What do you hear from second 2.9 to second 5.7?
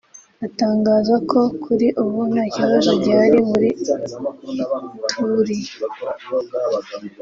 gihari muri Ituri